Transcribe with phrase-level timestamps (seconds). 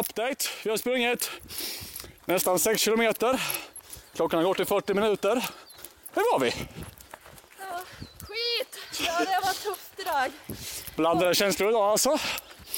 [0.00, 0.44] update.
[0.62, 1.30] Vi har sprungit
[2.24, 3.40] nästan 6 kilometer.
[4.14, 5.44] Klockan har gått till 40 minuter.
[6.14, 6.54] Hur var vi?
[7.60, 7.80] Ja,
[8.20, 8.78] skit!
[9.06, 10.30] Ja, det var tufft idag.
[10.96, 12.18] Blandade känslor idag alltså.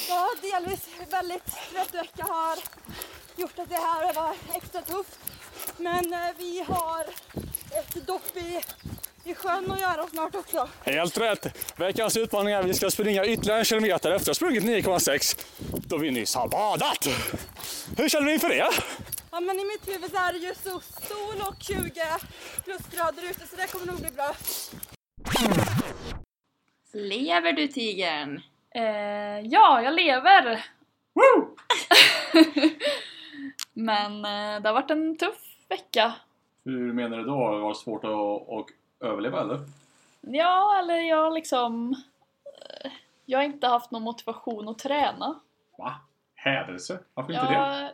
[0.09, 2.57] Ja, delvis väldigt trött vecka har
[3.35, 5.19] gjort att det här var extra tufft.
[5.77, 7.01] Men eh, vi har
[7.79, 8.61] ett dopp i,
[9.23, 10.69] i sjön att göra snart också.
[10.83, 11.45] Helt rätt.
[11.75, 15.45] Veckans utmaning är att vi ska springa ytterligare en kilometer efter att ha sprungit 9,6
[15.93, 17.05] då vi nyss har badat.
[17.97, 18.69] Hur känner du inför det?
[19.31, 21.91] Ja, men i mitt huvud så är det ju så sol och 20
[22.63, 24.35] plusgrader ute så det kommer nog bli bra.
[26.93, 28.41] Lever du tigern?
[28.75, 30.53] Eh, ja, jag lever!
[33.73, 36.13] Men eh, det har varit en tuff vecka.
[36.65, 37.35] Hur menar du då?
[37.37, 38.11] Var det svårt att,
[38.59, 38.65] att
[39.09, 39.59] överleva eller?
[40.21, 41.95] Ja, eller jag liksom...
[42.45, 42.91] eh,
[43.25, 45.39] Jag har inte haft någon motivation att träna.
[45.83, 45.95] Va?
[46.35, 46.99] Hädelse?
[47.13, 47.53] Varför inte det?
[47.53, 47.91] Jag,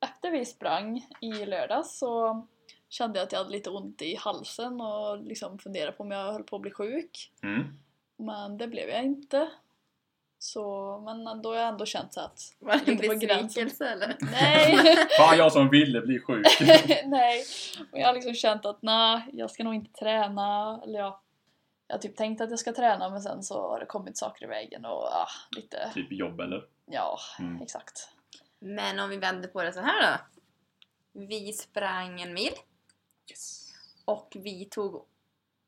[0.00, 2.46] efter vi sprang i lördags så
[2.88, 6.32] kände jag att jag hade lite ont i halsen och liksom funderade på om jag
[6.32, 7.32] höll på att bli sjuk.
[7.42, 7.78] Mm.
[8.16, 9.48] Men det blev jag inte.
[10.38, 12.40] Så, men då har jag ändå känt så att...
[12.58, 14.16] Var det en besvikelse eller?
[14.20, 14.96] Nej!
[15.18, 16.46] Fan jag som ville bli sjuk.
[17.04, 17.44] Nej,
[17.92, 20.80] och jag har liksom känt att nej, jag ska nog inte träna.
[20.82, 21.20] Eller ja,
[21.94, 24.44] jag har typ tänkt att jag ska träna men sen så har det kommit saker
[24.44, 26.64] i vägen och ah, lite, typ jobb eller?
[26.86, 27.62] ja, Mm.
[27.62, 28.08] exakt.
[28.58, 30.18] Men om vi vänder på det så här då.
[31.26, 32.52] Vi sprang en mil
[33.30, 33.72] Yes.
[34.04, 35.06] och vi tog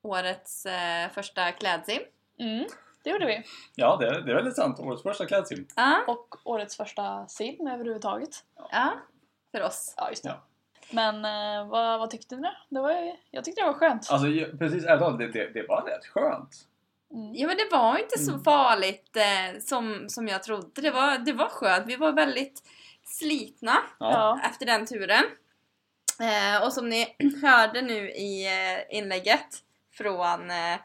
[0.02, 2.02] årets eh, första klädsim.
[2.38, 2.66] Mm,
[3.04, 3.42] det gjorde vi.
[3.74, 4.80] Ja, det är, det är väldigt sant.
[4.80, 5.66] Årets första klädsim.
[5.76, 8.44] Ja, Och årets första sim överhuvudtaget.
[8.70, 8.92] ja,
[9.52, 9.94] för oss.
[9.96, 10.28] Ja, just det.
[10.28, 10.42] Ja.
[10.90, 12.48] Men eh, vad, vad tyckte ni?
[12.68, 12.92] Det var,
[13.30, 14.08] jag tyckte det var skönt.
[14.10, 14.26] Alltså
[14.58, 16.54] precis, ärligt talat, det, det, det var rätt skönt.
[17.12, 17.34] Mm.
[17.34, 18.44] Ja men det var inte så Mm.
[18.44, 20.80] farligt eh, som, som jag trodde.
[20.82, 21.86] Det var, det var skönt.
[21.86, 22.62] Vi var väldigt
[23.04, 24.10] slitna Ja.
[24.12, 24.40] Ja.
[24.50, 25.24] efter den turen.
[26.20, 29.46] Eh, och som ni hörde nu i eh, inlägget
[29.92, 30.78] från eh,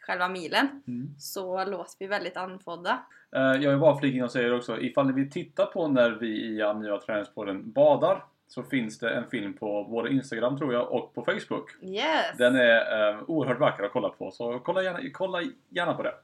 [0.00, 1.14] själva milen Mm.
[1.18, 3.02] så låter vi väldigt andfådda.
[3.36, 6.10] Eh, Jag vill bara flika in och säga också, ifall ni vill titta på när
[6.10, 6.26] vi
[6.56, 8.24] i Anja Träningspodden badar
[8.54, 11.70] så finns det en film på både Instagram tror jag och på Facebook.
[11.82, 12.36] Yes!
[12.38, 15.38] Den är eh, oerhört vacker att kolla på så kolla gärna, kolla
[15.68, 16.14] gärna på det.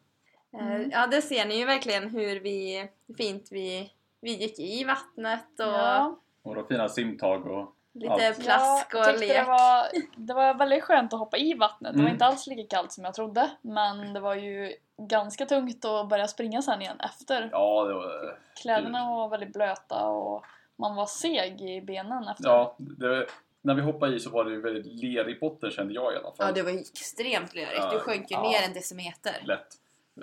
[0.58, 5.46] Eh, ja, det ser ni ju verkligen hur vi, fint vi, vi gick i vattnet
[5.60, 6.18] och Ja.
[6.42, 8.44] Och de fina simtag och lite allt.
[8.44, 9.36] plask jag och tyckte lek.
[9.36, 11.92] Det var, det var väldigt skönt att hoppa i vattnet.
[11.92, 12.12] Det var Mm.
[12.12, 13.50] inte alls lika kallt som jag trodde.
[13.62, 17.48] Men det var ju ganska tungt att börja springa sen igen efter.
[17.52, 18.38] Ja, det var...
[18.62, 20.44] Kläderna var väldigt blöta och
[20.76, 22.44] man var seg i benen efter.
[22.44, 23.26] Ja, det,
[23.62, 26.32] när vi hoppade i så var det ju väldigt lerig botten kände jag i alla
[26.32, 26.46] fall.
[26.46, 27.72] Ja, det var extremt lurigt.
[27.76, 28.42] Ja, Du sjönk ju ja.
[28.42, 29.42] ner en decimeter.
[29.44, 29.66] Lätt.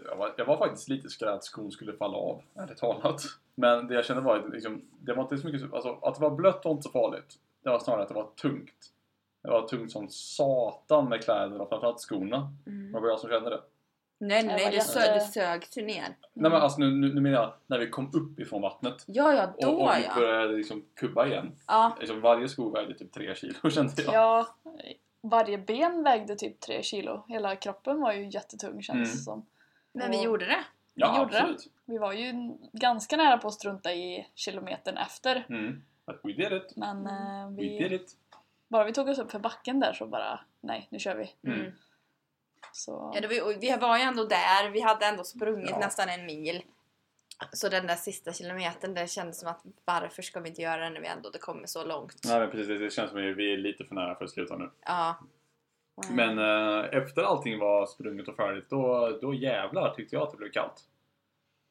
[0.08, 3.22] Jag var, jag var faktiskt lite skraj att skon skulle falla av, ärligt talat.
[3.56, 6.22] Men det jag kände var att liksom, det var inte så mycket, alltså, att det
[6.22, 7.36] var blött var inte så farligt.
[7.64, 8.90] Det var snarare att det var tungt.
[9.44, 12.54] Det var tungt som satan med kläderna framförallt skorna.
[12.68, 12.92] Mm.
[12.92, 13.62] Det var jag som kände det.
[14.28, 16.08] Nej, Det nej, du, jätte- sö, du sögs ju ner.
[16.34, 19.04] Nej men alltså nu, nu, nu menar jag när vi kom upp ifrån vattnet.
[19.08, 20.16] Ja, ja, då och, och vi ja.
[20.16, 21.52] började liksom kubba igen.
[21.68, 24.14] Ja, Liksom varje sko vägde typ 3 kilo kände jag.
[24.14, 24.48] Ja,
[25.22, 27.26] varje ben vägde typ 3 kilo.
[27.28, 29.18] Hela kroppen var ju jättetung kändes Mm.
[29.18, 29.46] det som.
[29.94, 30.64] men vi Och gjorde det.
[30.94, 31.38] Ja, vi gjorde det.
[31.42, 31.68] absolut.
[31.86, 32.34] Vi var ju
[32.74, 35.46] ganska nära på att strunta i kilometern efter.
[35.50, 35.84] Mm.
[36.06, 36.76] But we did it.
[36.76, 38.12] Men eh, We did vi, it.
[38.68, 41.50] bara vi tog oss upp för backen där så bara, nej nu kör vi.
[41.52, 41.72] Mm.
[42.72, 44.70] Så, Ja, det var, ju- vi var ju ändå där.
[44.70, 45.80] Vi hade ändå sprungit Ja.
[45.80, 46.64] nästan en mil.
[47.54, 50.90] Så den där sista kilometern, det kändes som att varför ska vi inte göra det
[50.90, 52.16] när vi ändå det kommer så långt?
[52.26, 54.58] Nej men precis, det känns som att vi är lite för nära för att sluta
[54.58, 54.70] nu.
[54.86, 55.16] Ja.
[56.12, 60.38] Men eh, efter allting var sprunget och färdigt, då, då jävlar tyckte jag att det
[60.38, 60.82] blev kallt.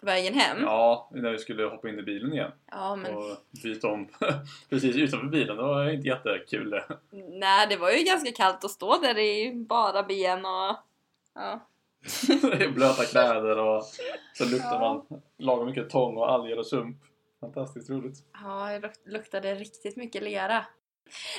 [0.02, 0.62] På vägen hem?
[0.62, 3.24] Ja, när vi skulle hoppa in i bilen igen Ja, men och
[3.62, 4.08] byta om
[4.70, 5.56] precis utanför bilen.
[5.56, 6.84] Det var inte jättekul det.
[7.28, 10.76] nej, det var ju ganska kallt att stå där i bara ben och...
[11.34, 11.60] Ja.
[12.74, 13.84] Blöta kläder och
[14.34, 14.78] så luktar Ja.
[15.10, 16.96] man lagom mycket tång och alger och sump.
[17.40, 18.16] Fantastiskt roligt.
[18.42, 20.64] Ja, det luk- luktade riktigt mycket lera.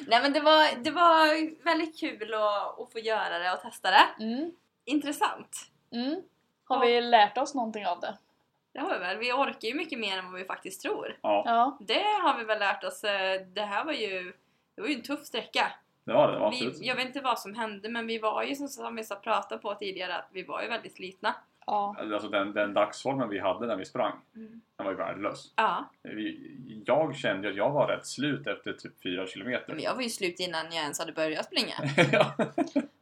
[0.07, 1.27] Nej men det var, det var
[1.65, 4.23] väldigt kul att, att få göra det och testa det.
[4.23, 4.51] mm,
[4.85, 5.57] Intressant.
[5.91, 6.21] mm.
[6.65, 8.17] Har vi lärt oss någonting av det?
[8.73, 9.17] Det har vi väl.
[9.17, 11.17] Vi orkar ju mycket mer än vad vi faktiskt tror.
[11.21, 13.03] Ja, Ja, Det har vi väl lärt oss.
[13.03, 14.33] eh, Det här var ju,
[14.75, 15.71] det var ju en tuff sträcka.
[16.05, 16.39] det var det.
[16.39, 16.77] var Vi, Absolut.
[16.87, 19.61] jag vet inte vad som hände men vi var ju som, som vi sa pratat
[19.61, 21.35] på tidigare att vi var ju väldigt slitna.
[21.65, 21.95] Ja.
[21.99, 24.61] Alltså den, den dagsformen vi hade när vi sprang, Mm.
[24.77, 25.53] den var ju värdelös.
[25.55, 29.73] Ja, Vi, jag kände att jag var rätt slut efter typ 4 kilometer.
[29.73, 31.73] men jag var ju slut innan jag ens hade börjat springa.
[32.11, 32.33] ja.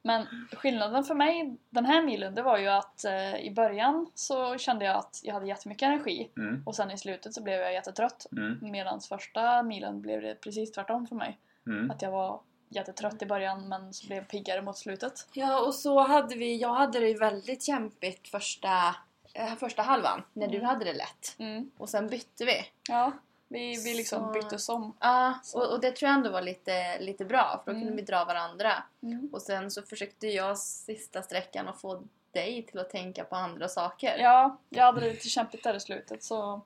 [0.03, 4.57] Men skillnaden för mig den här milen det var ju att eh, i början så
[4.57, 6.63] kände jag att jag hade jättemycket energi Mm.
[6.65, 8.25] och sen i slutet så blev jag jättetrött.
[8.31, 8.57] Mm.
[8.61, 11.37] Medan första milen blev det precis tvärtom för mig.
[11.67, 11.91] Mm.
[11.91, 12.39] Att jag var
[12.71, 15.27] jättetrött i början men så blev piggare mot slutet.
[15.33, 18.95] Ja, och så hade vi, jag hade det ju väldigt kämpigt första,
[19.33, 20.67] eh, första halvan, när du Mm.
[20.67, 21.35] hade det lätt.
[21.37, 21.71] Mm.
[21.77, 22.65] Och sen bytte vi.
[22.89, 23.11] Ja,
[23.47, 24.95] vi, vi liksom Så- byttes om.
[24.99, 27.87] Ja, och, och det tror jag ändå var lite, lite bra, för då Mm.
[27.87, 28.83] kunde vi dra varandra.
[29.03, 29.29] Mm.
[29.33, 33.67] Och sen så försökte jag sista sträckan att få dig till att tänka på andra
[33.69, 34.17] saker.
[34.17, 36.61] Ja, jag hade det lite kämpigt där i slutet så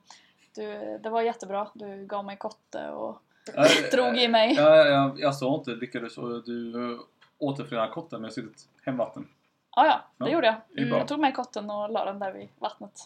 [0.54, 1.70] du, det var jättebra.
[1.74, 3.22] Du gav mig kotte och
[3.92, 4.54] drog i mig.
[4.54, 6.98] Ja, jag, jag sa inte lyckades och du
[7.38, 9.28] återförenade kotten med sitt hemvatten.
[9.76, 10.56] Ja, ja, det Ja, gjorde jag.
[10.84, 10.98] det bra.
[10.98, 13.00] Jag tog med kotten och la den där vid vattnet.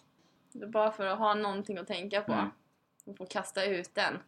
[0.52, 2.32] Det bara för att ha någonting att tänka på.
[2.32, 2.50] Mm.
[3.04, 4.18] Och få kasta ut den.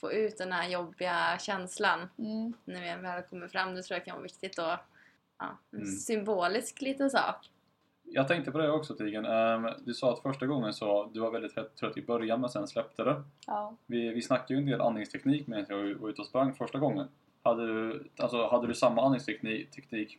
[0.00, 2.52] Få ut den här jobbiga känslan Mm.
[2.64, 3.74] när vi väl kommer fram.
[3.74, 4.64] Det tror jag kan vara viktigt och
[5.38, 5.86] ja, en Mm.
[5.90, 7.50] symbolisk liten sak.
[8.10, 9.24] Jag tänkte på det också Tigen.
[9.26, 12.66] Ehm, du sa att första gången så du var väldigt trött- i början men sen
[12.68, 13.22] släppte det.
[13.46, 13.74] Ja.
[13.86, 17.08] Vi, vi snackade ju en del andningsteknik medan jag var ute och sprang första gången.
[17.42, 20.18] Hade du, alltså, hade du samma andningsteknik teknik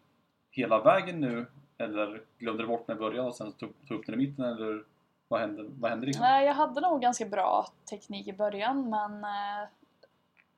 [0.52, 1.46] hela vägen nu?
[1.78, 4.46] Eller glömde du bort den i början och sen tog, tog upp den i mitten?
[4.46, 4.84] Eller
[5.28, 6.22] vad hände, vad hände liksom?
[6.24, 9.70] Nej, jag hade nog ganska bra teknik i början men eh,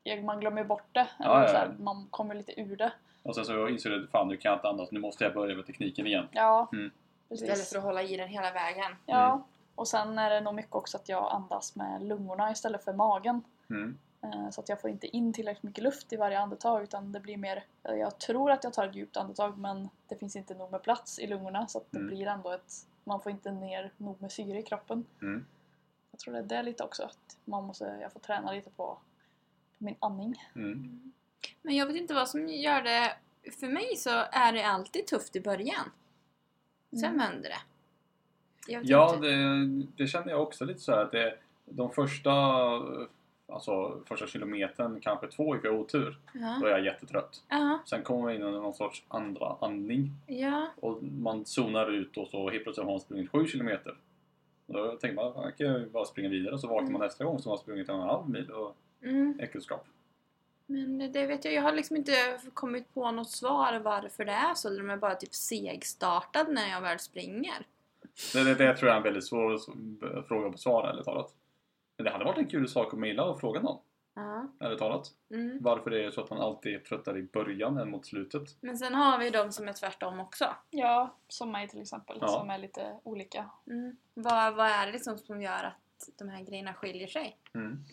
[0.03, 1.07] jag- man glömmer bort det.
[1.19, 1.57] Ja, ja.
[1.57, 2.91] här, man kommer lite ur det.
[3.23, 5.33] Och sen så insåg du att fan nu kan jag inte andas, nu måste jag
[5.33, 6.27] börja med tekniken igen.
[6.31, 6.91] Ja, Mm.
[7.29, 7.69] Istället precis.
[7.69, 8.95] för att hålla i den hela vägen.
[9.05, 9.45] Ja,
[9.75, 13.43] och sen är det nog mycket också att jag andas med lungorna istället för magen.
[13.69, 13.97] Mm.
[14.21, 17.19] Eh, Så att jag får inte in tillräckligt mycket luft i varje andetag utan det
[17.19, 20.53] blir mer, eh, jag tror att jag tar ett djupt andetag men det finns inte
[20.53, 22.07] nog med plats i lungorna så att det Mm.
[22.09, 22.73] blir ändå ett,
[23.03, 25.05] man får inte ner nog med syre i kroppen.
[25.21, 25.45] Mm.
[26.11, 28.85] Jag tror det är det lite också, att man måste, jag får träna lite på,
[28.85, 28.99] på
[29.77, 30.35] min andning.
[30.55, 31.13] Mm.
[31.61, 33.13] Men jag vet inte vad som gör det...
[33.59, 35.91] För mig så är det alltid tufft i början.
[36.91, 37.17] Sen Mm.
[37.17, 37.59] vänder det.
[38.83, 39.65] Ja, det,
[39.97, 42.31] det känner jag också lite så här att det, de första,
[43.47, 46.17] alltså första kilometern, kanske två, gick jag otur.
[46.33, 46.67] Då Ja.
[46.67, 47.43] är jag jättetrött.
[47.49, 47.79] Ja.
[47.85, 50.67] Sen kommer man in i någon sorts andra andning ja.
[50.75, 53.95] och man zonar ut och så helt plötsligt har man sprungit sju kilometer.
[54.67, 57.39] Då tänker man, "Fan, jag kan ju bara springa vidare så vaknar man nästa gång
[57.39, 59.39] så har man sprungit en halv mil och Mm.
[59.39, 59.85] äckelskap.
[60.69, 64.53] Men det vet jag, jag har liksom inte kommit på något svar varför det är
[64.53, 64.79] så.
[64.79, 67.65] Om jag bara typ segstartad när jag väl springer.
[68.33, 71.33] Det, det, det tror jag är en väldigt svår svår fråga att besvara, ärligt talat.
[71.97, 73.77] Men det hade varit en kul sak att mejla och fråga någon,
[74.15, 74.47] Ja.
[74.59, 75.07] ärligt talat.
[75.31, 75.57] Mm.
[75.61, 78.57] Varför det är så att man alltid är tröttare i början än mot slutet.
[78.61, 80.45] Men sen har vi de som är tvärtom också.
[80.69, 82.27] Ja, som mig till exempel, Ja.
[82.27, 83.49] som är lite olika.
[83.67, 83.97] Mm.
[84.13, 87.37] Vad, vad är det liksom som gör att de här grejerna skiljer sig?
[87.53, 87.83] Mm.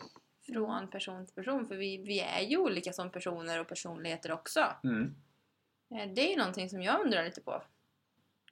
[0.53, 1.67] Från person till person.
[1.67, 4.65] För vi, vi är ju olika som personer och personligheter också.
[4.85, 5.15] Mm.
[5.95, 7.63] Eh, Det är ju någonting som jag undrar lite på.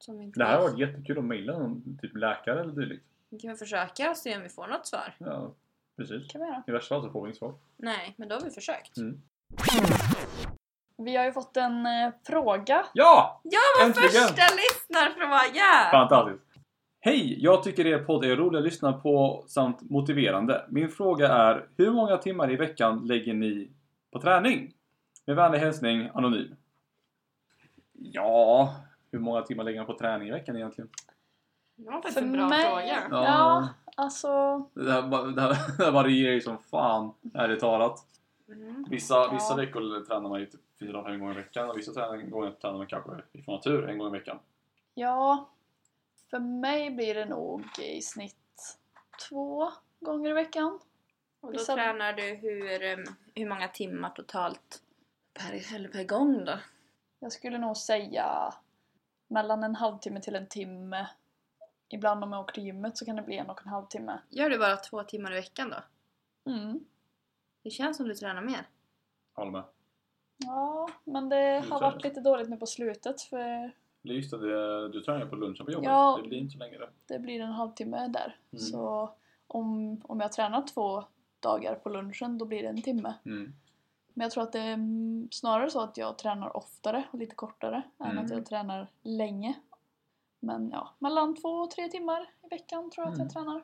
[0.01, 3.05] Som inte Det här har varit jättekul att mejla någon typ läkare eller dylikt.
[3.29, 5.15] Vi kan försöka och se om vi får något svar.
[5.19, 5.55] Ja,
[5.97, 6.33] precis.
[6.33, 6.63] kan vi göra.
[6.67, 7.55] I värsta fall så får vi inget svar.
[7.77, 8.97] Nej, men då har vi försökt.
[8.97, 9.23] Mm.
[10.97, 12.87] Vi har ju fått en eh, fråga.
[12.95, 13.41] Ja!
[13.45, 14.11] Ja, vår Äntligen!
[14.11, 15.91] första lyssnarfråga!
[15.91, 16.44] Fantastiskt!
[17.07, 17.37] Hej!
[17.45, 20.65] Jag tycker er podd är rolig att lyssna på samt motiverande.
[20.69, 23.71] Min fråga är hur många timmar i veckan lägger ni
[24.13, 24.73] på träning?
[25.27, 26.55] Med vänlig hälsning Anonym.
[27.93, 28.75] Ja,
[29.11, 30.91] hur många timmar lägger man på träning i veckan egentligen?
[31.77, 32.85] Det var faktiskt en bra mig- fråga.
[33.11, 33.25] Ja.
[33.25, 34.29] Ja, alltså...
[34.75, 35.03] Det här,
[35.35, 37.99] det här, det här varierar ju som fan, ärligt talat.
[38.49, 38.85] Mm.
[38.91, 39.57] Vissa, vissa Ja.
[39.57, 42.77] veckor tränar man ju typ fyra, fem gånger i veckan och vissa träning- gånger tränar
[42.79, 44.39] man kanske ifrån natur en gång i veckan.
[44.95, 45.49] Ja,
[46.31, 48.79] för mig blir det nog i snitt
[49.29, 50.81] två gånger i veckan.
[51.41, 53.05] Och då Vissa- tränar du hur,
[53.35, 54.83] hur många timmar totalt
[55.35, 56.59] per, eller per gång då?
[57.19, 58.55] Jag skulle nog säga
[59.29, 61.09] mellan en halvtimme till en timme.
[61.89, 64.21] Ibland om jag åker till gymmet så kan det bli en och en halv timme.
[64.29, 65.83] Gör du bara två timmar i veckan då?
[66.53, 66.85] Mm.
[67.63, 68.69] Det känns som du tränar mer.
[69.35, 69.65] Håller med.
[70.37, 73.73] Ja, men det Du har varit lite dåligt nu på slutet för
[74.13, 75.87] Just det, du tränar på lunchen på jobbet.
[75.89, 76.19] Ja.
[76.23, 76.89] Det blir inte så länge det.
[77.07, 78.37] det blir en halvtimme där.
[78.53, 78.61] Mm.
[78.65, 79.11] Så
[79.47, 81.05] om, om jag tränar två
[81.41, 83.15] dagar på lunchen då blir det en timme.
[83.25, 83.55] Mm.
[84.15, 87.35] Men jag tror att det är mm, snarare så att jag tränar oftare och lite
[87.35, 88.25] kortare än Mm.
[88.25, 89.55] att jag tränar länge.
[90.41, 93.27] Men ja, mellan två och tre timmar i veckan tror jag att Mm.
[93.27, 93.63] jag tränar.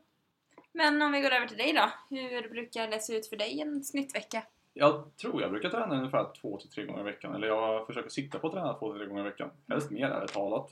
[0.73, 1.91] Men om vi går över till dig då.
[2.17, 4.43] Hur brukar det se ut för dig en snittvecka?
[4.75, 7.35] Jag tror jag brukar träna ungefär två till tre gånger i veckan.
[7.35, 9.51] Eller jag försöker sikta på att träna två till tre gånger i veckan.
[9.69, 10.71] Helst mer ärligt talat.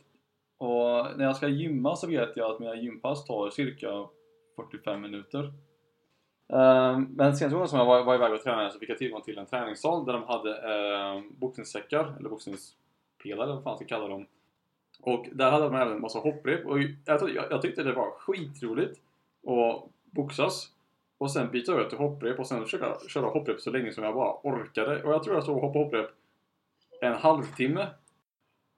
[0.59, 4.07] Och när jag ska gymma så vet jag att mina gympass tar cirka
[4.57, 5.53] 45 minuter.
[6.53, 9.23] Ehm, Men senaste gången som jag var, var iväg och tränade så fick jag tillgång
[9.23, 12.79] till en träningssal där de hade eh, boxningssäckar, eller boxningsgrejer
[13.23, 14.27] pelare eller vad fan ska kalla dem.
[15.01, 17.93] Och där hade man även en massa hopprep och jag, ty- jag, jag tyckte det
[17.93, 19.01] var skitroligt
[19.47, 20.69] att boxas
[21.19, 24.15] och sen byta över till hopprep och sen försöka köra hopprep så länge som jag
[24.15, 25.03] bara orkade.
[25.03, 26.11] Och jag tror jag stod och hoppade hopprep
[27.01, 27.87] en halvtimme.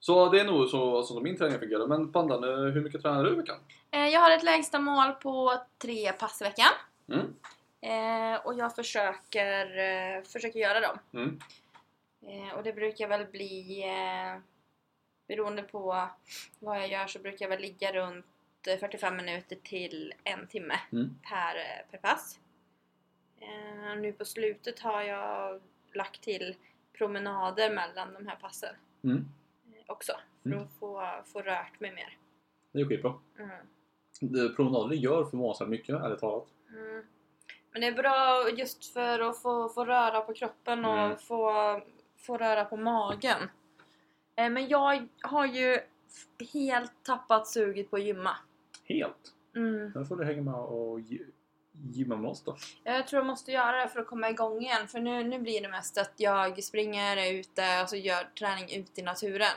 [0.01, 1.87] Så det är nog så som min träning fungerar.
[1.87, 3.57] Men Pandan, hur mycket tränar du i veckan?
[3.91, 6.73] Eh, Jag har ett lägsta mål på tre pass i veckan.
[7.09, 7.27] Mm.
[7.83, 10.99] Eh, och jag försöker, eh, försöker göra dem.
[11.13, 11.39] Mm.
[12.27, 14.41] Eh, och det brukar väl bli, eh,
[15.29, 16.09] beroende på
[16.59, 18.27] vad jag gör så brukar jag väl ligga runt
[18.65, 21.19] 45 minuter till en timme Mm.
[21.29, 22.39] per, eh, per pass.
[23.41, 25.61] Eh, nu på slutet har jag
[25.95, 26.57] lagt till
[26.93, 28.75] promenader mellan de här passen
[29.05, 29.17] Mm.
[29.67, 30.13] eh, också.
[30.43, 30.63] För Mm.
[30.63, 32.17] att få, få rört mig mer.
[32.73, 33.15] Det är skitbra.
[33.39, 34.57] Mm.
[34.57, 36.49] Promenader gör förvånansvärt mycket, ärligt talat.
[36.69, 37.07] Mm.
[37.73, 41.19] Men det är bra just för att få, få röra på kroppen och Mm.
[41.19, 41.53] få,
[42.17, 43.51] få röra på magen.
[44.37, 45.79] Eh, Men jag har ju
[46.53, 48.37] helt tappat suget på att gymma.
[48.95, 49.33] Helt.
[49.57, 49.93] Mm.
[49.93, 51.01] Där får du hänga med och
[51.73, 52.57] gymma med oss då.
[52.85, 54.89] Jag tror jag måste göra det för att komma igång igen.
[54.89, 58.65] För nu, nu blir det mest att jag springer är ute och så gör träning
[58.81, 59.57] ute i naturen.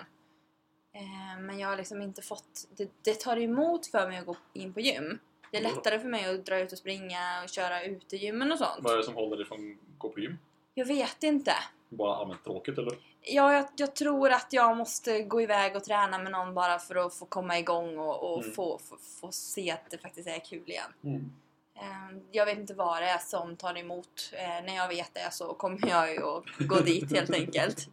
[0.95, 2.67] Eh, Men jag har liksom inte fått...
[2.77, 5.19] Det, det tar emot för mig att gå in på gym.
[5.51, 5.69] Det är Ja.
[5.69, 8.77] lättare för mig att dra ut och springa och köra utegymmen och sånt.
[8.79, 10.37] Vad är det som håller dig från att gå på gym?
[10.73, 11.51] Jag vet inte.
[11.97, 12.93] Bara allmänt tråkigt eller?
[13.21, 16.95] Ja, jag, jag tror att jag måste gå iväg och träna med någon bara för
[16.95, 18.55] att få komma igång och, och Mm.
[18.55, 20.93] få, få, få se att det faktiskt är kul igen.
[21.03, 21.31] Mm.
[21.75, 24.31] Eh, Jag vet inte vad det är som tar emot.
[24.33, 27.87] Eh, När jag vet det så kommer jag ju att gå dit helt enkelt.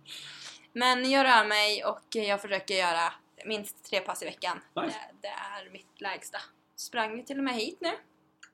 [0.73, 3.12] Men jag rör mig och jag försöker göra
[3.45, 4.61] minst tre pass i veckan.
[4.76, 4.97] Nice.
[5.21, 6.38] Det, det är mitt lägsta.
[6.76, 7.90] Sprang ju till och med hit nu.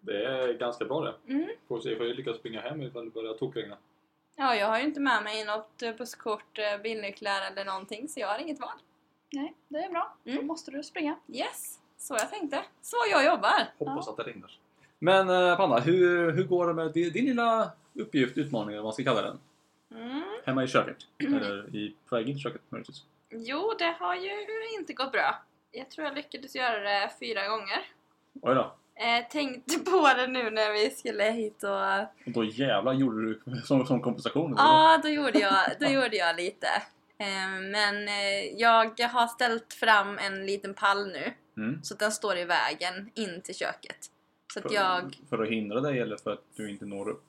[0.00, 1.32] Det är ganska bra det.
[1.32, 1.48] Mm.
[1.68, 3.76] Får se ifall jag lyckas springa hem ifall det börjar tokregna.
[4.36, 8.20] Ja, jag har ju inte med mig något eh, busskort, eh, bilnycklar eller någonting så
[8.20, 8.78] jag har inget val.
[9.32, 10.16] Nej, det är bra.
[10.24, 10.46] Då Mm.
[10.46, 11.16] måste du springa.
[11.28, 12.62] Yes, så jag tänkte.
[12.82, 13.68] Så jag jobbar.
[13.78, 14.58] Hoppas att det regnar.
[14.98, 18.84] Men eh, Panna, hur, hur går det med din, din lilla uppgift, utmaning eller vad
[18.84, 19.38] man ska kalla den?
[19.90, 20.22] Mm.
[20.44, 20.96] Hemma i köket?
[21.18, 23.04] Eller i, på väg in i köket möjligtvis?
[23.30, 24.30] Jo, det har ju
[24.78, 25.42] inte gått bra.
[25.72, 27.84] Jag tror jag lyckades göra det fyra gånger.
[28.42, 28.74] Oj då.
[28.98, 32.00] Eh, tänkte på det nu när vi skulle hit och...
[32.26, 34.54] Och då jävlar gjorde du som, som kompensation?
[34.58, 36.66] Ja, då gjorde jag, då gjorde jag lite.
[37.18, 41.32] Eh, men eh, jag har ställt fram en liten pall nu.
[41.56, 41.82] Mm.
[41.82, 44.10] Så att den står i vägen in till köket.
[44.52, 45.18] Så att För, jag...
[45.30, 47.24] för att hindra dig eller för att du inte når upp?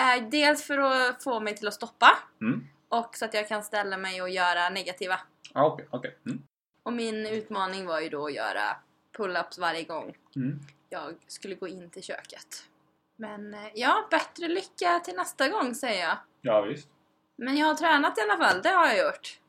[0.00, 2.18] Eh, dels för att få mig till att stoppa.
[2.40, 2.64] Mm.
[2.88, 5.20] Och så att jag kan ställa mig och göra negativa.
[5.52, 6.16] Ah, okej, okej.
[6.26, 6.42] Mm.
[6.82, 8.76] Och min utmaning var ju då att göra
[9.18, 10.60] pull-ups varje gång Mm.
[10.92, 12.68] Jag skulle gå in till köket.
[13.16, 16.16] Men eh, ja, bättre lycka till nästa gång säger jag.
[16.40, 16.88] Ja visst.
[17.36, 19.40] Men jag har tränat i alla fall, det har jag gjort.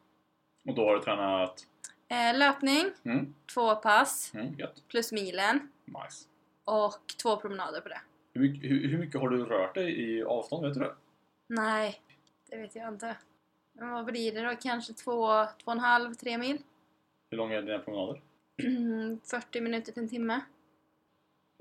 [0.67, 1.67] Och då har du tränat?
[2.07, 3.33] Eh, löpning, Mm.
[3.53, 4.55] två pass, Mm,
[4.87, 6.27] plus milen Nice.
[6.65, 8.01] och två promenader på det.
[8.33, 10.65] Hur mycket, hur, hur mycket har du rört dig i avstånd?
[10.65, 10.95] Vet du det?
[11.47, 12.01] Nej,
[12.49, 13.15] det vet jag inte.
[13.73, 14.55] Men vad blir det då?
[14.61, 16.57] Kanske två, två och en halv, tre mil?
[17.29, 18.21] Hur långa är dina promenader?
[19.31, 20.41] 40 minuter till en timme.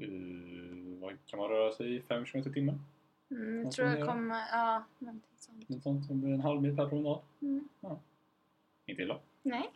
[0.04, 2.00] Uh, vad kan man röra sig i?
[2.02, 2.84] 5 km i timmen?
[3.30, 4.42] Mm, jag tror jag kommer...
[4.52, 5.68] Ja, någonting sånt.
[5.68, 7.18] Något sånt som blir en halv mil per promenad?
[7.42, 7.68] Mm.
[8.86, 9.18] Inte illa.
[9.42, 9.70] Nej.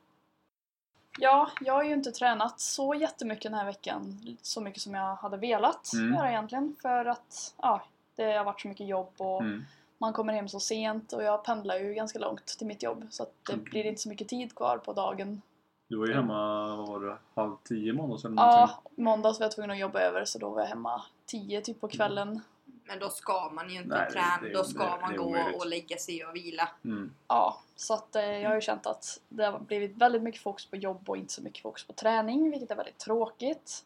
[1.18, 4.18] Ja, jag har ju inte tränat så jättemycket den här veckan.
[4.42, 6.14] Så mycket som jag hade velat Mm.
[6.14, 6.76] göra egentligen.
[6.83, 7.83] För att ja,
[8.16, 9.64] det har varit så mycket jobb och Mm.
[9.99, 13.06] man kommer hem så sent och jag pendlar ju ganska långt till mitt jobb.
[13.11, 13.64] Så att det Mm.
[13.64, 15.42] blir inte så mycket tid kvar på dagen.
[15.88, 19.05] Du var ju hemma, vad var det, halv tio måndags eller Ja, någonting?
[19.05, 21.88] måndags var jag tvungen att jobba över så då var jag hemma tio typ på
[21.88, 22.40] kvällen.
[22.85, 24.38] Men då ska man ju inte Nej, träna.
[24.43, 25.61] det- Då ska det- man gå omöjligt.
[25.61, 26.69] och lägga sig och vila.
[26.85, 27.12] Mm.
[27.28, 30.66] Ja, så att eh, jag har ju känt att det har blivit väldigt mycket fokus
[30.66, 33.85] på jobb och inte så mycket fokus på träning, vilket är väldigt tråkigt.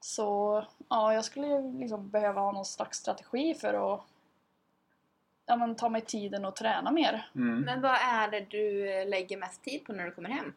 [0.00, 4.00] Så ja, jag skulle ju liksom behöva ha någon slags strategi för att
[5.46, 7.30] ja, men, ta mig tiden och träna mer.
[7.34, 7.60] Mm.
[7.60, 10.52] Men vad är det du eh, lägger mest tid på när du kommer hem?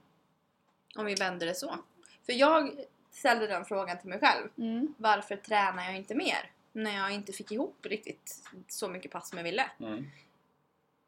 [0.95, 1.77] Om vi vänder det så.
[2.25, 2.71] För jag
[3.11, 4.49] ställde den frågan till mig själv.
[4.57, 4.93] Mm.
[4.97, 6.51] Varför tränar jag inte mer?
[6.71, 9.71] När jag inte fick ihop riktigt så mycket pass som jag ville.
[9.79, 10.05] Mm.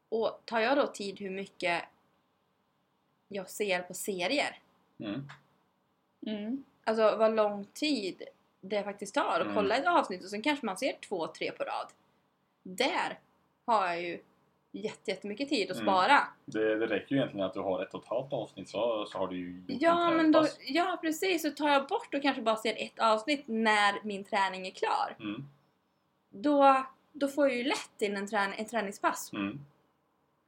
[0.08, 1.82] Och tar jag då tid hur mycket
[3.28, 4.58] jag ser på serier?
[4.98, 5.28] Mm.
[6.26, 6.64] Mm.
[6.84, 8.22] Alltså vad lång tid
[8.60, 9.54] det faktiskt tar att Mm.
[9.54, 11.88] kolla ett avsnitt och sen kanske man ser två, tre på rad.
[12.62, 13.18] Där
[13.64, 14.20] har jag ju
[14.72, 15.86] jätte- jättemycket tid att Mm.
[15.86, 16.18] spara.
[16.44, 19.36] Det, det räcker ju egentligen att du har ett halvt avsnitt så, så har du
[19.36, 22.74] ju Ja, en men då, ja precis, så tar jag bort och kanske bara ser
[22.82, 25.16] ett avsnitt när min träning är klar.
[25.20, 25.48] Mm.
[26.30, 29.32] Då, då får jag ju lätt in en, trän- en träningspass.
[29.32, 29.60] Mm.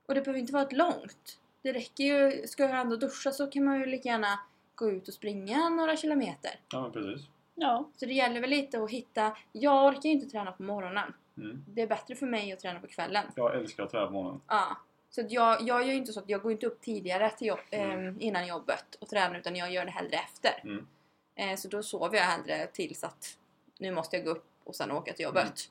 [0.09, 1.41] Och det behöver inte vara ett långt.
[1.63, 4.41] Det räcker ju, ska jag ändå duscha så kan man ju lika gärna
[4.75, 6.51] gå ut och springa några kilometer.
[6.73, 7.27] Ja, men precis.
[7.55, 11.15] Ja, Så det gäller väl lite att hitta, jag orkar ju inte träna på morgonen.
[11.37, 11.65] Mm.
[11.69, 13.25] Det är bättre för mig att träna på kvällen.
[13.37, 14.41] Jag älskar att träna på morgonen.
[14.49, 14.77] Ja.
[15.11, 17.47] Så att jag, jag gör ju inte så att jag går inte upp tidigare till
[17.47, 18.09] jobb, Mm.
[18.09, 20.61] eh, innan jobbet och tränar utan jag gör det hellre efter.
[20.65, 20.87] Mm.
[21.35, 23.39] Eh, så då sover jag hellre tills att
[23.79, 25.71] nu måste jag gå upp och sen åka till jobbet.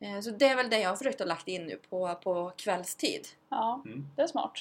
[0.00, 0.14] Mm.
[0.16, 2.52] Eh, så det är väl det jag har försökt att lagt in nu på, på
[2.56, 3.26] kvällstid.
[3.48, 4.08] ja Mm.
[4.16, 4.52] det är smart.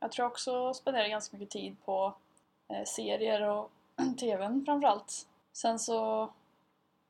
[0.00, 2.14] Jag tror också jag spenderar ganska mycket tid på
[2.70, 3.70] eh, serier och
[4.20, 5.26] TVn framförallt.
[5.52, 6.30] Sen så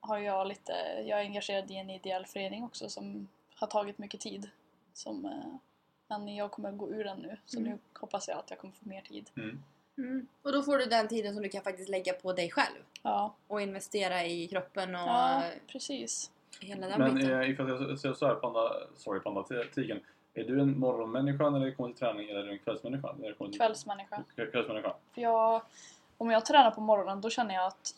[0.07, 0.73] har jag lite,
[1.07, 4.51] jag är engagerad i en ideell förening också som har tagit mycket tid.
[4.93, 5.55] Som, eh,
[6.09, 7.71] men jag kommer gå ur den nu så Mm.
[7.73, 9.31] nu hoppas jag att jag kommer få mer tid.
[9.97, 10.27] Mm.
[10.43, 12.77] Och då får du den tiden som du kan faktiskt lägga på dig själv.
[13.03, 16.31] Ja, Och investera i kroppen och ja precis.
[16.61, 17.41] hela den Men biten.
[17.43, 20.01] eh, ifall jag säger så här, panda, sorry panda-tigen.
[20.35, 23.13] Är du en morgonmänniska när det kommer till träning eller är du en kvällsmänniska?
[23.19, 23.61] När det kommer till...
[23.61, 24.23] Kvällsmänniska.
[24.37, 24.95] Kvällsmänniska?
[25.15, 25.63] För jag,
[26.17, 27.95] om jag tränar på morgonen då känner jag att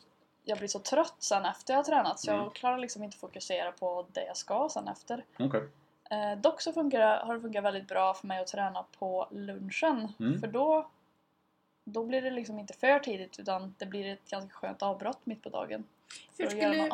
[0.48, 2.42] jag blir så trött sen efter jag har tränat så Mm.
[2.44, 5.24] jag klarar liksom inte fokusera på det jag ska sen efter.
[5.38, 5.68] Okej.
[6.10, 10.12] Eh, dock så funkar, har det funkat väldigt bra för mig att träna på lunchen.
[10.20, 10.40] Mm.
[10.40, 10.90] För då,
[11.84, 15.42] då blir det liksom inte för tidigt utan det blir ett ganska skönt avbrott mitt
[15.42, 15.84] på dagen.
[16.38, 16.88] Hur skulle,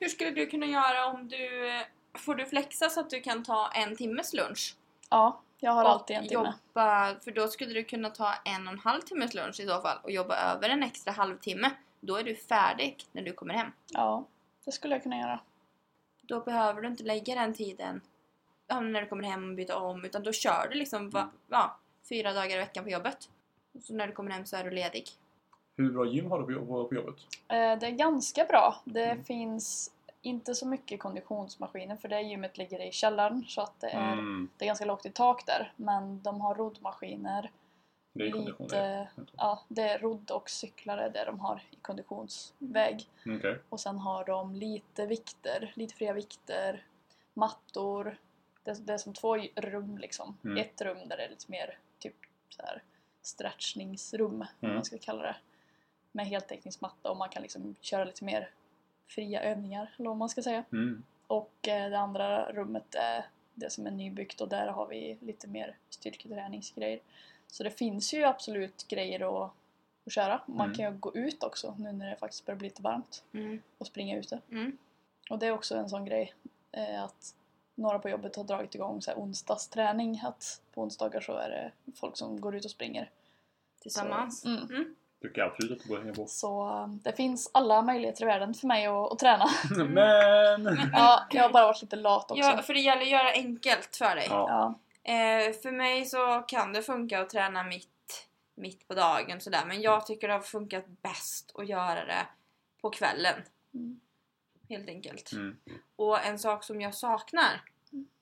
[0.00, 1.68] hur skulle du kunna göra om du...
[1.74, 1.82] eh,
[2.18, 4.76] Får du flexa så att du kan ta en timmes lunch?
[5.10, 6.54] Ja, jag har och alltid en timme.
[6.74, 9.80] Jobba, för då skulle du kunna ta en och en halv timmes lunch i så
[9.80, 11.70] fall och jobba över en extra halvtimme.
[12.00, 13.72] Då är du färdig när du kommer hem.
[13.92, 14.24] Ja,
[14.64, 15.40] det skulle jag kunna göra.
[16.22, 18.00] Då behöver du inte lägga den tiden
[18.68, 21.76] när du kommer hem och byta om utan då kör du liksom va, ja,
[22.08, 23.28] fyra dagar i veckan på jobbet.
[23.74, 25.04] Och så när du kommer hem så är du ledig.
[25.76, 26.44] Hur bra gym har du
[26.88, 27.14] på jobbet?
[27.48, 28.80] Eh, det är ganska bra.
[28.84, 29.24] Det Mm.
[29.24, 29.90] finns
[30.22, 34.48] inte så mycket konditionsmaskiner för det gymmet ligger i källaren så att det är, Mm.
[34.56, 35.72] det är ganska lågt i tak där.
[35.76, 37.50] Men de har roddmaskiner,
[38.12, 38.66] Det är kondition.
[38.66, 43.08] lite, ja det är rodd och cyklar är det de har i konditionsväg.
[43.26, 43.58] Okej.
[43.68, 46.86] Och sen har de lite vikter, lite fria vikter,
[47.34, 48.16] mattor.
[48.64, 50.38] Det, det är som två rum liksom.
[50.44, 50.56] Mm.
[50.56, 52.16] Ett rum där det är lite mer typ
[52.48, 52.82] så här
[53.22, 54.74] stretchningsrum, Mm.
[54.74, 55.36] man ska kalla det.
[56.12, 58.50] Med heltäckningsmatta och man kan liksom köra lite mer
[59.06, 60.64] fria övningar, eller vad man ska säga.
[60.72, 61.02] Mm.
[61.26, 65.46] Och eh, det andra rummet är det som är nybyggt och där har vi lite
[65.48, 67.00] mer styrketräningsgrejer.
[67.50, 69.50] Så det finns ju absolut grejer att,
[70.06, 70.40] att köra.
[70.46, 70.76] Man Mm.
[70.76, 73.62] kan ju gå ut också nu när det faktiskt börjar bli lite varmt Mm.
[73.78, 74.40] och springa ute.
[74.50, 74.78] Mm.
[75.30, 76.34] Och det är också en sån grej
[76.72, 77.34] eh, att
[77.74, 80.20] några på jobbet har dragit igång så här onsdagsträning.
[80.24, 83.10] Att på onsdagar så är det folk som går ut och springer.
[83.82, 84.40] Tillsammans.
[84.40, 84.94] Så, mm.
[85.22, 86.26] Tycker jag absolut att borde hänga på.
[86.26, 89.46] så eh, det finns alla möjligheter i världen för mig att, att träna.
[89.88, 90.78] Men!
[90.92, 92.42] Ja, jag har bara varit lite lat också.
[92.42, 94.26] Ja, för det gäller att göra enkelt för dig.
[94.30, 94.46] Ja.
[94.48, 94.74] Ja.
[95.08, 99.82] Eh, för mig så kan det funka att träna mitt, mitt på dagen sådär men
[99.82, 102.26] jag tycker det har funkat bäst att göra det
[102.82, 103.42] på kvällen.
[103.74, 104.00] Mm.
[104.68, 105.32] Helt enkelt.
[105.32, 105.58] Mm.
[105.96, 107.62] Och en sak som jag saknar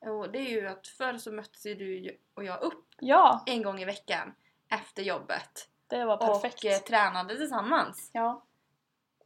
[0.01, 3.62] och det är ju att förr så möttes ju du och jag upp ja, en
[3.62, 4.35] gång i veckan
[4.68, 6.64] efter jobbet det var perfekt.
[6.64, 8.11] och eh, tränade tillsammans.
[8.12, 8.42] Ja,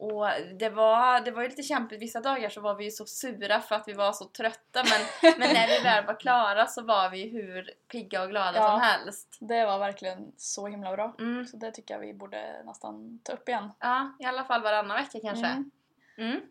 [0.01, 0.27] Och
[0.59, 3.61] det var, det var ju lite kämpigt, vissa dagar så var vi ju så sura
[3.61, 7.09] för att vi var så trötta men, men när vi väl var klara så var
[7.09, 8.71] vi hur pigga och glada Ja.
[8.71, 9.37] som helst.
[9.39, 11.15] det var verkligen så himla bra.
[11.19, 11.45] Mm.
[11.45, 13.71] Så det tycker jag vi borde nästan ta upp igen.
[13.79, 15.47] Ja, i alla fall varannan vecka kanske.
[15.47, 15.71] Mm.
[16.17, 16.41] Mm.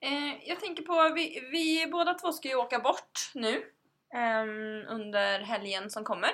[0.00, 3.62] Eh, jag tänker på, vi, vi båda två ska ju åka bort nu
[4.14, 6.30] ehm, under helgen som kommer.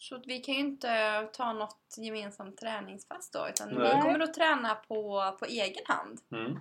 [0.00, 3.96] Så vi kan ju inte ta något gemensamt träningspass då utan Nej.
[3.96, 6.20] vi kommer att träna på, på egen hand.
[6.32, 6.58] Mm.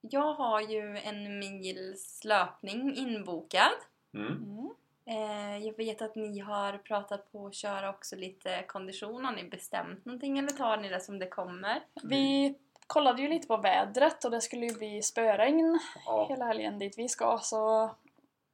[0.00, 3.72] Jag har ju en mils löpning inbokad.
[4.14, 4.26] Mm.
[4.26, 4.70] Mm.
[5.06, 9.24] Eh, jag vet att ni har pratat på att köra också lite kondition.
[9.24, 11.82] Har ni bestämt någonting eller tar ni det som det kommer?
[12.02, 12.54] Vi
[12.86, 16.26] kollade ju lite på vädret och det skulle ju bli spöregn Ja.
[16.28, 17.90] hela helgen dit vi ska så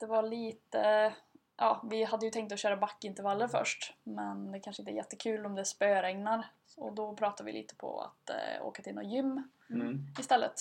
[0.00, 1.12] det var lite...
[1.62, 5.46] Ja, vi hade ju tänkt att köra backintervaller först men det kanske inte är jättekul
[5.46, 6.46] om det spöregnar
[6.76, 10.06] och då pratade vi lite på att eh, åka till något gym Mm.
[10.20, 10.54] istället.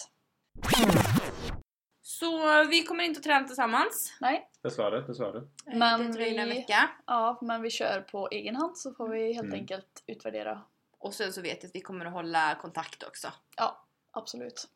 [2.02, 4.18] Så vi kommer inte att träna tillsammans.
[4.22, 5.38] Nej, Dessvärre, dessvärre.
[5.38, 6.90] Eh, Men det dröjer en vi- vecka.
[7.06, 9.60] ja, men vi kör på egen hand så får vi helt Mm.
[9.60, 10.62] enkelt utvärdera.
[10.98, 13.28] Och sen så vet jag att vi kommer att hålla kontakt också.
[13.58, 14.68] Ja, absolut.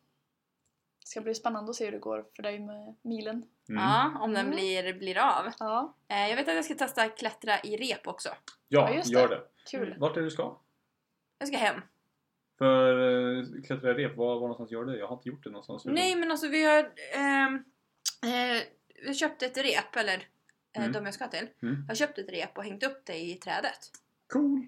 [1.04, 3.46] Det ska bli spännande att se hur det går för dig med milen.
[3.70, 3.82] Mm.
[3.84, 4.56] Ja, om den Mm.
[4.56, 5.52] blir, blir av.
[5.60, 8.30] Ja, Eh, jag vet att jag ska testa klättra i rep också.
[8.30, 9.36] Ja, Ja, just gör det.
[9.36, 9.44] det.
[9.72, 9.96] kul.
[10.00, 10.58] Vart är det du ska?
[11.40, 11.82] Jag ska hem.
[12.58, 13.00] För
[13.38, 14.98] eh, klättra i rep, var, var någonstans gör du det?
[15.00, 15.86] Jag har inte gjort det någonstans.
[15.86, 16.92] Nej men alltså vi har...
[17.16, 17.56] ehm,
[18.24, 18.62] eh,
[19.08, 20.16] vi köpte ett rep, eller
[20.74, 20.92] eh, Mm.
[20.92, 21.86] de jag ska till, Mm.
[21.88, 23.92] har köpt ett rep och hängt upp det i trädet.
[24.34, 24.66] Cool!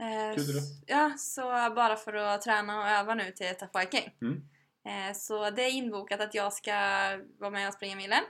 [0.00, 0.44] Eh, Kul
[0.86, 1.42] ja, så
[1.76, 4.14] bara för att träna och öva nu till Tough Viking.
[4.22, 4.48] Mm.
[4.86, 6.72] Eh, så det är inbokat att jag ska
[7.38, 8.22] vara med och springa milen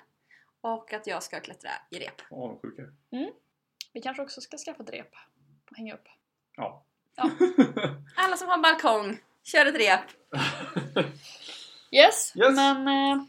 [0.61, 2.23] och att jag ska klättra i rep.
[2.31, 2.83] Avundsjuka.
[3.93, 5.15] Vi kanske också ska skaffa ett rep
[5.71, 6.07] och hänga upp.
[6.57, 6.85] Ja.
[7.17, 7.31] Ja.
[8.17, 10.01] Alla som har balkong, kör ett rep!
[11.91, 12.55] Yes, Yes.
[12.57, 13.23] men eh,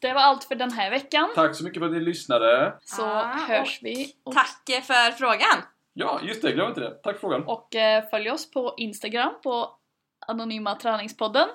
[0.00, 1.28] det var allt för den här veckan.
[1.34, 2.78] Tack så mycket för att ni lyssnade.
[2.84, 4.16] Så Ja, hörs vi.
[4.22, 5.62] Och, Tack för frågan!
[5.92, 6.52] Ja, just det.
[6.52, 6.94] Glöm inte det.
[6.94, 7.44] Tack för frågan.
[7.46, 9.76] och eh, följ oss på Instagram på
[10.26, 11.48] Anonyma Träningspodden.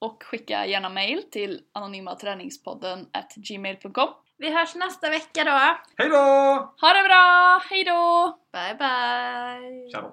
[0.00, 4.08] Och skicka gärna mail till anonymaträningspodden at gmail.com.
[4.38, 5.78] Vi hörs nästa vecka då!
[5.96, 6.74] Hej då!
[6.80, 7.60] Ha det bra!
[7.70, 8.38] Hejdå!
[8.52, 9.90] Bye bye!
[9.90, 10.12] Ciao.